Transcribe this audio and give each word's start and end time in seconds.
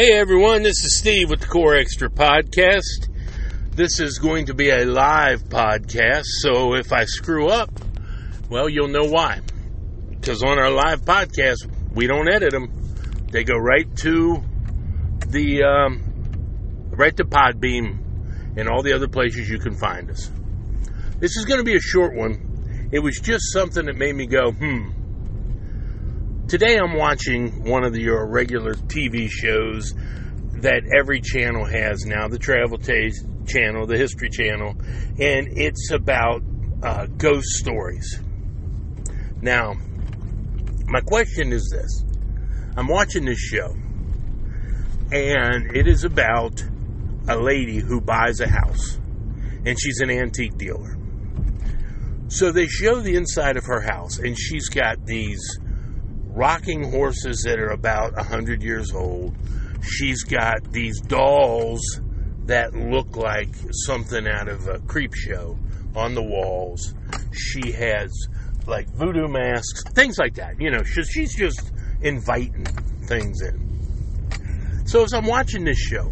Hey 0.00 0.12
everyone, 0.12 0.62
this 0.62 0.82
is 0.82 0.98
Steve 0.98 1.28
with 1.28 1.40
the 1.40 1.46
Core 1.46 1.74
Extra 1.74 2.08
Podcast. 2.08 3.10
This 3.72 4.00
is 4.00 4.18
going 4.18 4.46
to 4.46 4.54
be 4.54 4.70
a 4.70 4.86
live 4.86 5.42
podcast, 5.42 6.24
so 6.24 6.72
if 6.74 6.90
I 6.90 7.04
screw 7.04 7.50
up, 7.50 7.68
well, 8.48 8.66
you'll 8.66 8.88
know 8.88 9.04
why. 9.04 9.40
Because 10.08 10.42
on 10.42 10.58
our 10.58 10.70
live 10.70 11.02
podcast, 11.02 11.70
we 11.92 12.06
don't 12.06 12.32
edit 12.32 12.50
them; 12.50 12.72
they 13.30 13.44
go 13.44 13.58
right 13.58 13.94
to 13.96 14.42
the 15.26 15.64
um, 15.64 16.00
right 16.92 17.14
to 17.18 17.24
Podbean 17.26 18.56
and 18.56 18.70
all 18.70 18.82
the 18.82 18.94
other 18.94 19.06
places 19.06 19.50
you 19.50 19.58
can 19.58 19.76
find 19.76 20.10
us. 20.10 20.30
This 21.18 21.36
is 21.36 21.44
going 21.44 21.58
to 21.58 21.64
be 21.64 21.76
a 21.76 21.80
short 21.80 22.14
one. 22.14 22.88
It 22.90 23.00
was 23.00 23.20
just 23.20 23.52
something 23.52 23.84
that 23.84 23.96
made 23.96 24.14
me 24.14 24.26
go, 24.26 24.50
hmm. 24.52 24.92
Today 26.50 26.78
I'm 26.78 26.96
watching 26.96 27.62
one 27.62 27.84
of 27.84 27.96
your 27.96 28.26
regular 28.26 28.74
TV 28.74 29.30
shows 29.30 29.94
that 30.62 30.82
every 30.98 31.20
channel 31.20 31.64
has 31.64 32.04
now 32.04 32.26
the 32.26 32.40
Travel 32.40 32.76
Taste 32.76 33.24
channel, 33.46 33.86
the 33.86 33.96
History 33.96 34.30
channel, 34.30 34.74
and 35.20 35.46
it's 35.56 35.92
about 35.92 36.42
uh, 36.82 37.06
ghost 37.06 37.46
stories. 37.50 38.20
Now, 39.40 39.74
my 40.88 41.00
question 41.02 41.52
is 41.52 41.70
this 41.72 42.04
I'm 42.76 42.88
watching 42.88 43.26
this 43.26 43.38
show, 43.38 43.72
and 45.12 45.76
it 45.76 45.86
is 45.86 46.02
about 46.02 46.64
a 47.28 47.38
lady 47.38 47.78
who 47.78 48.00
buys 48.00 48.40
a 48.40 48.48
house, 48.48 48.98
and 49.64 49.78
she's 49.80 50.00
an 50.00 50.10
antique 50.10 50.58
dealer. 50.58 50.98
So 52.26 52.50
they 52.50 52.66
show 52.66 52.98
the 52.98 53.14
inside 53.14 53.56
of 53.56 53.66
her 53.66 53.82
house, 53.82 54.18
and 54.18 54.36
she's 54.36 54.68
got 54.68 55.06
these 55.06 55.60
rocking 56.40 56.90
horses 56.90 57.42
that 57.44 57.58
are 57.58 57.68
about 57.68 58.16
100 58.16 58.62
years 58.62 58.94
old. 58.94 59.36
She's 59.82 60.22
got 60.22 60.72
these 60.72 60.98
dolls 61.02 61.82
that 62.46 62.72
look 62.72 63.14
like 63.14 63.54
something 63.84 64.26
out 64.26 64.48
of 64.48 64.66
a 64.66 64.78
creep 64.78 65.12
show 65.12 65.58
on 65.94 66.14
the 66.14 66.22
walls. 66.22 66.94
She 67.30 67.72
has 67.72 68.10
like 68.66 68.88
voodoo 68.88 69.28
masks, 69.28 69.82
things 69.92 70.16
like 70.16 70.36
that. 70.36 70.58
You 70.58 70.70
know, 70.70 70.82
she's 70.82 71.36
just 71.36 71.72
inviting 72.00 72.64
things 73.04 73.42
in. 73.42 74.86
So 74.86 75.04
as 75.04 75.12
I'm 75.12 75.26
watching 75.26 75.64
this 75.64 75.78
show, 75.78 76.10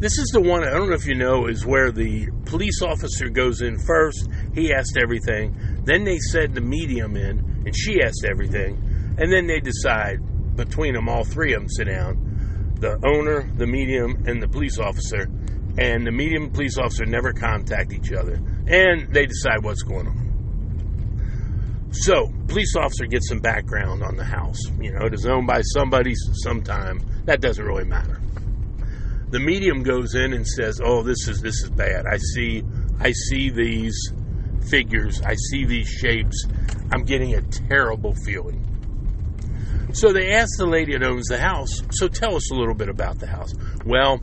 this 0.00 0.18
is 0.18 0.30
the 0.32 0.40
one, 0.40 0.64
I 0.64 0.70
don't 0.70 0.88
know 0.88 0.96
if 0.96 1.06
you 1.06 1.14
know, 1.14 1.46
is 1.46 1.64
where 1.64 1.92
the 1.92 2.26
police 2.46 2.82
officer 2.82 3.28
goes 3.28 3.62
in 3.62 3.78
first. 3.78 4.28
He 4.52 4.74
asked 4.74 4.98
everything. 5.00 5.56
Then 5.84 6.02
they 6.02 6.18
send 6.18 6.56
the 6.56 6.60
medium 6.60 7.16
in, 7.16 7.51
and 7.64 7.76
she 7.76 8.02
asked 8.02 8.24
everything. 8.28 8.76
And 9.18 9.32
then 9.32 9.46
they 9.46 9.60
decide, 9.60 10.18
between 10.56 10.94
them, 10.94 11.08
all 11.08 11.24
three 11.24 11.54
of 11.54 11.62
them 11.62 11.68
sit 11.68 11.84
down 11.84 12.28
the 12.80 12.98
owner, 13.06 13.48
the 13.56 13.66
medium, 13.66 14.24
and 14.26 14.42
the 14.42 14.48
police 14.48 14.78
officer. 14.78 15.28
And 15.78 16.04
the 16.04 16.10
medium 16.10 16.44
and 16.44 16.52
police 16.52 16.76
officer 16.78 17.06
never 17.06 17.32
contact 17.32 17.92
each 17.92 18.12
other. 18.12 18.34
And 18.66 19.12
they 19.14 19.26
decide 19.26 19.62
what's 19.62 19.82
going 19.82 20.08
on. 20.08 21.88
So, 21.92 22.32
police 22.48 22.74
officer 22.76 23.06
gets 23.06 23.28
some 23.28 23.38
background 23.38 24.02
on 24.02 24.16
the 24.16 24.24
house. 24.24 24.58
You 24.80 24.92
know, 24.92 25.06
it 25.06 25.14
is 25.14 25.26
owned 25.26 25.46
by 25.46 25.60
somebody 25.62 26.14
sometime. 26.42 27.00
That 27.26 27.40
doesn't 27.40 27.64
really 27.64 27.84
matter 27.84 28.18
the 29.32 29.40
medium 29.40 29.82
goes 29.82 30.14
in 30.14 30.34
and 30.34 30.46
says, 30.46 30.78
"Oh, 30.84 31.02
this 31.02 31.26
is 31.26 31.40
this 31.40 31.62
is 31.62 31.70
bad. 31.70 32.04
I 32.06 32.18
see 32.18 32.62
I 33.00 33.12
see 33.12 33.50
these 33.50 33.96
figures. 34.70 35.20
I 35.22 35.34
see 35.50 35.64
these 35.64 35.88
shapes. 35.88 36.46
I'm 36.90 37.04
getting 37.04 37.34
a 37.34 37.42
terrible 37.42 38.14
feeling." 38.24 38.60
So 39.92 40.12
they 40.12 40.32
asked 40.32 40.54
the 40.58 40.66
lady 40.66 40.92
that 40.92 41.02
owns 41.02 41.26
the 41.28 41.38
house, 41.38 41.82
"So 41.90 42.08
tell 42.08 42.34
us 42.34 42.50
a 42.50 42.54
little 42.54 42.74
bit 42.74 42.88
about 42.88 43.18
the 43.18 43.26
house." 43.26 43.54
Well, 43.84 44.22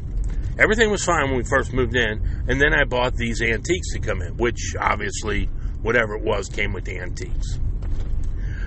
everything 0.58 0.90
was 0.90 1.04
fine 1.04 1.30
when 1.30 1.38
we 1.38 1.44
first 1.44 1.74
moved 1.74 1.96
in, 1.96 2.22
and 2.48 2.60
then 2.60 2.74
I 2.74 2.84
bought 2.86 3.16
these 3.16 3.42
antiques 3.42 3.94
to 3.94 4.00
come 4.00 4.22
in, 4.22 4.38
which 4.38 4.76
obviously 4.80 5.50
whatever 5.82 6.16
it 6.16 6.24
was 6.24 6.50
came 6.50 6.74
with 6.74 6.86
the 6.86 7.00
antiques. 7.00 7.60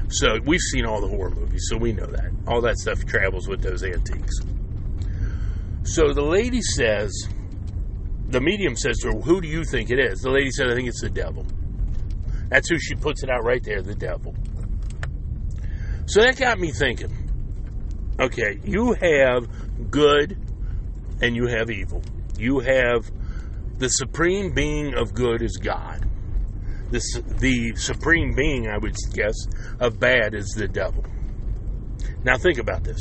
So 0.08 0.38
we've 0.44 0.60
seen 0.60 0.84
all 0.84 1.00
the 1.00 1.08
horror 1.08 1.30
movies, 1.30 1.66
so 1.70 1.76
we 1.76 1.92
know 1.92 2.06
that. 2.06 2.30
All 2.46 2.60
that 2.62 2.76
stuff 2.78 3.04
travels 3.06 3.48
with 3.48 3.62
those 3.62 3.82
antiques. 3.82 4.34
So 5.84 6.12
the 6.12 6.22
lady 6.22 6.60
says, 6.60 7.10
the 8.28 8.40
medium 8.40 8.76
says 8.76 8.98
to 8.98 9.08
her, 9.08 9.20
Who 9.20 9.40
do 9.40 9.48
you 9.48 9.64
think 9.64 9.90
it 9.90 9.98
is? 9.98 10.20
The 10.20 10.30
lady 10.30 10.50
said, 10.50 10.70
I 10.70 10.74
think 10.74 10.88
it's 10.88 11.00
the 11.00 11.10
devil. 11.10 11.46
That's 12.52 12.68
who 12.68 12.78
she 12.78 12.94
puts 12.94 13.22
it 13.22 13.30
out 13.30 13.44
right 13.44 13.64
there, 13.64 13.80
the 13.80 13.94
devil. 13.94 14.34
So 16.04 16.20
that 16.20 16.36
got 16.38 16.60
me 16.60 16.70
thinking 16.70 17.18
okay, 18.20 18.60
you 18.62 18.92
have 18.92 19.90
good 19.90 20.36
and 21.22 21.34
you 21.34 21.46
have 21.46 21.70
evil. 21.70 22.02
You 22.38 22.60
have 22.60 23.10
the 23.78 23.88
supreme 23.88 24.52
being 24.52 24.94
of 24.94 25.14
good 25.14 25.40
is 25.40 25.56
God. 25.56 26.06
This, 26.90 27.14
the 27.38 27.74
supreme 27.76 28.34
being, 28.34 28.68
I 28.68 28.76
would 28.76 28.96
guess, 29.14 29.34
of 29.80 29.98
bad 29.98 30.34
is 30.34 30.48
the 30.54 30.68
devil. 30.68 31.04
Now 32.22 32.36
think 32.36 32.58
about 32.58 32.84
this. 32.84 33.00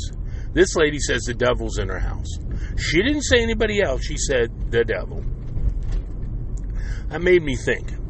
This 0.54 0.74
lady 0.76 0.98
says 0.98 1.24
the 1.24 1.34
devil's 1.34 1.78
in 1.78 1.88
her 1.88 1.98
house. 1.98 2.38
She 2.78 3.02
didn't 3.02 3.22
say 3.22 3.42
anybody 3.42 3.82
else. 3.82 4.02
She 4.02 4.16
said 4.16 4.70
the 4.70 4.82
devil. 4.82 5.22
That 7.08 7.20
made 7.20 7.42
me 7.42 7.54
think. 7.54 8.01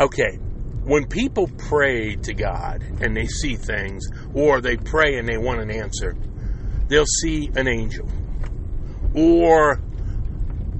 Okay, 0.00 0.36
when 0.84 1.06
people 1.06 1.50
pray 1.58 2.14
to 2.14 2.32
God 2.32 2.82
and 3.00 3.16
they 3.16 3.26
see 3.26 3.56
things, 3.56 4.06
or 4.32 4.60
they 4.60 4.76
pray 4.76 5.18
and 5.18 5.28
they 5.28 5.38
want 5.38 5.60
an 5.60 5.72
answer, 5.72 6.16
they'll 6.86 7.04
see 7.04 7.50
an 7.56 7.66
angel. 7.66 8.08
Or 9.14 9.80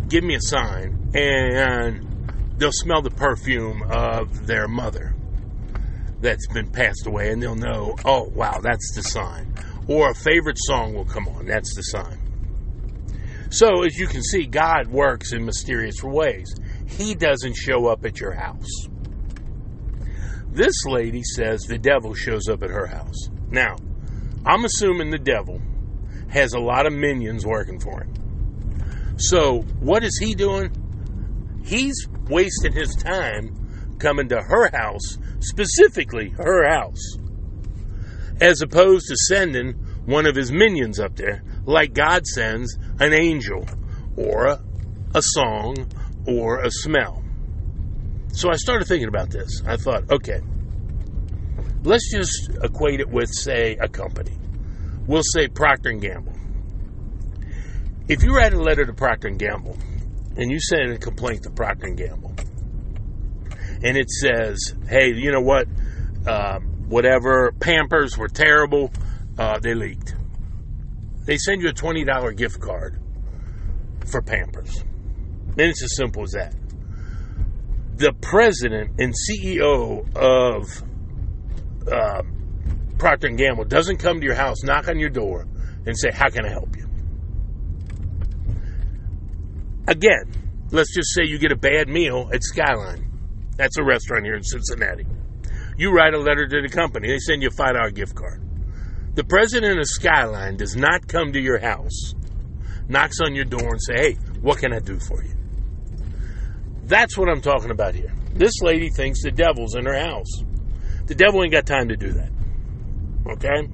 give 0.08 0.22
me 0.22 0.36
a 0.36 0.40
sign, 0.40 1.10
and 1.14 2.54
they'll 2.58 2.70
smell 2.72 3.02
the 3.02 3.10
perfume 3.10 3.82
of 3.90 4.46
their 4.46 4.68
mother 4.68 5.14
that's 6.20 6.46
been 6.48 6.70
passed 6.70 7.06
away, 7.06 7.30
and 7.30 7.42
they'll 7.42 7.56
know, 7.56 7.96
oh, 8.04 8.30
wow, 8.34 8.60
that's 8.60 8.94
the 8.94 9.02
sign. 9.02 9.52
Or 9.88 10.10
a 10.10 10.14
favorite 10.14 10.58
song 10.60 10.94
will 10.94 11.04
come 11.04 11.26
on, 11.28 11.46
that's 11.46 11.74
the 11.74 11.82
sign. 11.82 12.20
So, 13.50 13.82
as 13.82 13.96
you 13.96 14.06
can 14.06 14.22
see, 14.22 14.46
God 14.46 14.88
works 14.88 15.32
in 15.32 15.44
mysterious 15.44 16.04
ways. 16.04 16.54
He 16.86 17.14
doesn't 17.14 17.54
show 17.54 17.86
up 17.86 18.04
at 18.04 18.20
your 18.20 18.32
house. 18.32 18.88
This 20.50 20.84
lady 20.86 21.22
says 21.22 21.62
the 21.62 21.78
devil 21.78 22.14
shows 22.14 22.48
up 22.48 22.62
at 22.62 22.70
her 22.70 22.86
house. 22.86 23.28
Now, 23.50 23.76
I'm 24.44 24.64
assuming 24.64 25.10
the 25.10 25.18
devil 25.18 25.60
has 26.30 26.52
a 26.52 26.60
lot 26.60 26.86
of 26.86 26.92
minions 26.92 27.46
working 27.46 27.80
for 27.80 28.02
him. 28.02 29.16
So, 29.18 29.62
what 29.80 30.04
is 30.04 30.18
he 30.18 30.34
doing? 30.34 30.70
He's 31.64 32.08
wasting 32.28 32.72
his 32.72 32.94
time 32.94 33.96
coming 33.98 34.28
to 34.28 34.40
her 34.40 34.70
house, 34.70 35.18
specifically 35.40 36.30
her 36.30 36.68
house, 36.68 37.16
as 38.40 38.62
opposed 38.62 39.06
to 39.08 39.16
sending 39.16 39.72
one 40.06 40.24
of 40.24 40.36
his 40.36 40.50
minions 40.50 40.98
up 40.98 41.16
there, 41.16 41.42
like 41.64 41.92
God 41.92 42.26
sends 42.26 42.78
an 43.00 43.12
angel 43.12 43.66
or 44.16 44.46
a, 44.46 44.64
a 45.14 45.22
song 45.22 45.90
or 46.26 46.60
a 46.60 46.70
smell. 46.70 47.22
So 48.32 48.50
I 48.50 48.56
started 48.56 48.86
thinking 48.86 49.08
about 49.08 49.30
this. 49.30 49.62
I 49.66 49.76
thought, 49.76 50.10
okay, 50.10 50.40
let's 51.82 52.10
just 52.10 52.50
equate 52.62 53.00
it 53.00 53.08
with, 53.08 53.30
say, 53.30 53.76
a 53.80 53.88
company. 53.88 54.36
We'll 55.06 55.22
say 55.22 55.48
Procter 55.48 55.90
and 55.90 56.00
Gamble. 56.00 56.34
If 58.08 58.22
you 58.22 58.34
write 58.34 58.52
a 58.52 58.60
letter 58.60 58.84
to 58.84 58.92
Procter 58.92 59.28
and 59.28 59.38
Gamble 59.38 59.76
and 60.36 60.50
you 60.50 60.60
send 60.60 60.92
a 60.92 60.98
complaint 60.98 61.42
to 61.44 61.50
Procter 61.50 61.86
and 61.86 61.96
Gamble, 61.96 62.34
and 63.82 63.96
it 63.96 64.10
says, 64.10 64.74
"Hey, 64.88 65.12
you 65.14 65.30
know 65.30 65.40
what? 65.40 65.66
Uh, 66.26 66.58
whatever 66.88 67.52
Pampers 67.60 68.16
were 68.18 68.28
terrible. 68.28 68.90
Uh, 69.38 69.58
they 69.58 69.74
leaked." 69.74 70.14
They 71.24 71.36
send 71.36 71.62
you 71.62 71.68
a 71.68 71.72
$20 71.72 72.32
gift 72.32 72.60
card 72.60 72.98
for 74.06 74.22
Pampers. 74.22 74.82
And 75.58 75.60
it's 75.60 75.82
as 75.82 75.94
simple 75.96 76.22
as 76.22 76.30
that. 76.30 76.54
The 77.98 78.12
president 78.12 79.00
and 79.00 79.12
CEO 79.12 80.06
of 80.14 80.64
uh, 81.92 82.22
Procter 82.96 83.28
& 83.28 83.36
Gamble 83.36 83.64
doesn't 83.64 83.96
come 83.96 84.20
to 84.20 84.24
your 84.24 84.36
house, 84.36 84.62
knock 84.62 84.86
on 84.86 85.00
your 85.00 85.10
door, 85.10 85.48
and 85.84 85.98
say, 85.98 86.10
how 86.12 86.28
can 86.28 86.46
I 86.46 86.50
help 86.50 86.76
you? 86.76 86.86
Again, 89.88 90.30
let's 90.70 90.94
just 90.94 91.12
say 91.12 91.22
you 91.24 91.40
get 91.40 91.50
a 91.50 91.56
bad 91.56 91.88
meal 91.88 92.30
at 92.32 92.44
Skyline. 92.44 93.04
That's 93.56 93.78
a 93.78 93.82
restaurant 93.82 94.24
here 94.24 94.36
in 94.36 94.44
Cincinnati. 94.44 95.04
You 95.76 95.90
write 95.92 96.14
a 96.14 96.18
letter 96.18 96.46
to 96.46 96.62
the 96.62 96.68
company. 96.68 97.08
They 97.08 97.18
send 97.18 97.42
you 97.42 97.48
a 97.48 97.50
$5 97.50 97.94
gift 97.94 98.14
card. 98.14 98.40
The 99.14 99.24
president 99.24 99.80
of 99.80 99.86
Skyline 99.88 100.56
does 100.56 100.76
not 100.76 101.08
come 101.08 101.32
to 101.32 101.40
your 101.40 101.58
house, 101.58 102.14
knocks 102.88 103.18
on 103.20 103.34
your 103.34 103.44
door, 103.44 103.70
and 103.70 103.82
say, 103.82 103.94
hey, 103.96 104.12
what 104.40 104.58
can 104.58 104.72
I 104.72 104.78
do 104.78 105.00
for 105.00 105.24
you? 105.24 105.34
That's 106.88 107.18
what 107.18 107.28
I'm 107.28 107.42
talking 107.42 107.70
about 107.70 107.94
here. 107.94 108.12
This 108.32 108.62
lady 108.62 108.88
thinks 108.88 109.22
the 109.22 109.30
devil's 109.30 109.74
in 109.74 109.84
her 109.84 109.98
house. 109.98 110.42
The 111.06 111.14
devil 111.14 111.42
ain't 111.42 111.52
got 111.52 111.66
time 111.66 111.88
to 111.88 111.96
do 111.96 112.12
that. 112.12 112.30
Okay? 113.30 113.68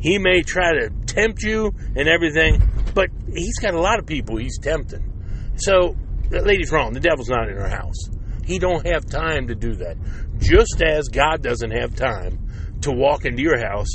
He 0.00 0.18
may 0.18 0.42
try 0.42 0.72
to 0.72 0.90
tempt 1.06 1.42
you 1.42 1.72
and 1.94 2.08
everything, 2.08 2.62
but 2.94 3.10
he's 3.34 3.58
got 3.58 3.74
a 3.74 3.80
lot 3.80 3.98
of 3.98 4.06
people 4.06 4.36
he's 4.36 4.58
tempting. 4.58 5.12
So, 5.56 5.94
the 6.30 6.42
lady's 6.42 6.72
wrong. 6.72 6.92
The 6.92 7.00
devil's 7.00 7.28
not 7.28 7.48
in 7.48 7.56
her 7.56 7.68
house. 7.68 8.08
He 8.44 8.58
don't 8.58 8.86
have 8.86 9.04
time 9.06 9.48
to 9.48 9.54
do 9.54 9.74
that. 9.76 9.96
Just 10.38 10.82
as 10.82 11.08
God 11.08 11.42
doesn't 11.42 11.70
have 11.70 11.94
time 11.94 12.78
to 12.82 12.92
walk 12.92 13.24
into 13.24 13.42
your 13.42 13.58
house 13.58 13.90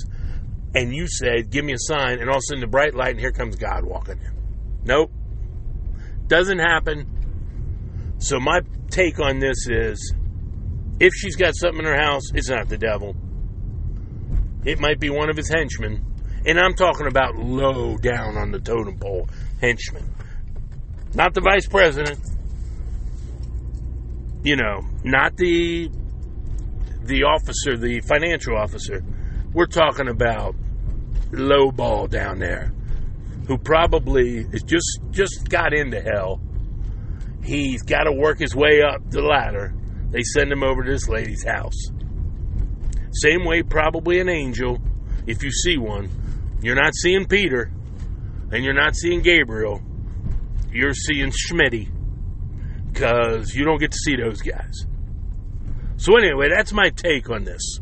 and 0.76 0.94
you 0.94 1.08
say, 1.08 1.44
give 1.44 1.66
me 1.66 1.74
a 1.74 1.80
sign, 1.80 2.20
and 2.20 2.30
all 2.30 2.38
of 2.38 2.40
a 2.40 2.48
sudden 2.48 2.62
the 2.62 2.68
bright 2.68 2.94
light 2.94 3.12
and 3.12 3.20
here 3.20 3.32
comes 3.32 3.56
God 3.56 3.84
walking 3.84 4.20
in. 4.20 4.32
Nope. 4.84 5.12
Doesn't 6.28 6.60
happen. 6.60 7.21
So 8.22 8.40
my 8.40 8.62
take 8.92 9.20
on 9.20 9.40
this 9.40 9.68
is 9.68 10.14
if 11.00 11.12
she's 11.16 11.36
got 11.36 11.56
something 11.56 11.80
in 11.80 11.86
her 11.86 12.00
house, 12.00 12.22
it's 12.36 12.50
not 12.50 12.70
the 12.70 12.78
devil. 12.78 13.16
It 14.64 14.80
might 14.80 15.00
be 15.00 15.10
one 15.10 15.32
of 15.32 15.36
his 15.36 15.50
henchmen. 15.50 16.06
And 16.46 16.60
I'm 16.60 16.76
talking 16.76 17.08
about 17.08 17.36
low 17.36 17.98
down 17.98 18.38
on 18.38 18.52
the 18.52 18.60
totem 18.60 19.00
pole 19.00 19.28
henchmen. 19.60 20.04
Not 21.16 21.34
the 21.34 21.42
vice 21.42 21.68
president. 21.68 22.20
You 24.44 24.56
know, 24.56 24.82
not 25.04 25.36
the 25.38 25.90
the 27.04 27.24
officer, 27.24 27.76
the 27.76 28.02
financial 28.02 28.56
officer. 28.56 29.04
We're 29.52 29.66
talking 29.66 30.10
about 30.10 30.56
low 31.32 31.72
ball 31.72 32.06
down 32.06 32.38
there 32.38 32.72
who 33.48 33.58
probably 33.58 34.46
is 34.52 34.62
just 34.62 35.00
just 35.10 35.50
got 35.50 35.74
into 35.74 36.00
hell. 36.00 36.40
He's 37.44 37.82
got 37.84 38.04
to 38.04 38.12
work 38.12 38.40
his 38.40 38.56
way 38.56 38.82
up 38.82 39.10
the 39.10 39.22
ladder. 39.22 39.74
They 40.12 40.22
send 40.24 40.52
him 40.52 40.64
over 40.64 40.84
to 40.84 40.92
this 40.92 41.08
lady's 41.08 41.44
house. 41.46 41.92
Same 43.12 43.46
way, 43.46 43.64
probably 43.64 44.20
an 44.20 44.30
angel, 44.30 44.80
if 45.28 45.44
you 45.44 45.52
see 45.52 45.78
one. 45.78 46.10
You're 46.62 46.76
not 46.76 46.94
seeing 46.96 47.26
Peter, 47.26 47.72
and 48.52 48.64
you're 48.64 48.74
not 48.74 48.96
seeing 48.96 49.22
Gabriel. 49.22 49.82
You're 50.72 50.94
seeing 50.94 51.32
Schmitty, 51.32 51.90
because 52.92 53.56
you 53.56 53.66
don't 53.66 53.80
get 53.80 53.92
to 53.92 53.98
see 53.98 54.16
those 54.16 54.42
guys. 54.42 54.86
So 55.98 56.18
anyway, 56.18 56.50
that's 56.50 56.72
my 56.72 56.90
take 56.90 57.30
on 57.30 57.44
this. 57.44 57.80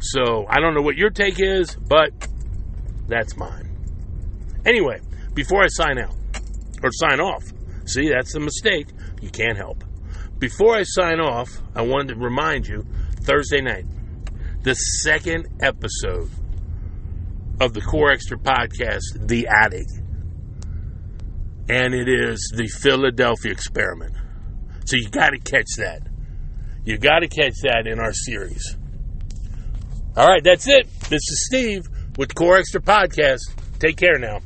So 0.00 0.46
I 0.48 0.60
don't 0.60 0.74
know 0.74 0.82
what 0.82 0.96
your 0.96 1.10
take 1.10 1.38
is, 1.38 1.76
but 1.76 2.10
that's 3.06 3.36
mine. 3.36 3.68
Anyway, 4.64 5.00
before 5.34 5.62
I 5.62 5.68
sign 5.68 5.98
out 5.98 6.14
or 6.82 6.90
sign 6.92 7.20
off, 7.20 7.44
see 7.90 8.08
that's 8.08 8.32
the 8.32 8.40
mistake. 8.40 8.88
You 9.20 9.30
can't 9.30 9.56
help. 9.56 9.84
Before 10.38 10.74
I 10.74 10.84
sign 10.84 11.20
off, 11.20 11.50
I 11.74 11.82
wanted 11.82 12.14
to 12.14 12.20
remind 12.20 12.66
you 12.66 12.86
Thursday 13.22 13.60
night, 13.60 13.84
the 14.62 14.74
second 14.74 15.48
episode 15.60 16.30
of 17.60 17.74
the 17.74 17.82
Core 17.82 18.10
Extra 18.10 18.38
podcast, 18.38 19.26
The 19.28 19.46
Attic. 19.48 19.86
And 21.68 21.94
it 21.94 22.08
is 22.08 22.52
the 22.56 22.66
Philadelphia 22.66 23.52
experiment. 23.52 24.14
So 24.86 24.96
you 24.96 25.08
got 25.10 25.30
to 25.30 25.38
catch 25.38 25.76
that. 25.76 26.00
You 26.84 26.96
got 26.96 27.20
to 27.20 27.28
catch 27.28 27.54
that 27.62 27.86
in 27.86 28.00
our 28.00 28.12
series. 28.12 28.76
All 30.16 30.26
right, 30.26 30.42
that's 30.42 30.66
it. 30.66 30.88
This 31.08 31.20
is 31.20 31.46
Steve 31.46 31.84
with 32.16 32.34
Core 32.34 32.56
Extra 32.56 32.80
Podcast. 32.80 33.40
Take 33.78 33.98
care 33.98 34.18
now. 34.18 34.40